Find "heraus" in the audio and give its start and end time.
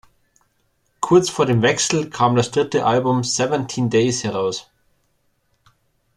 4.23-4.67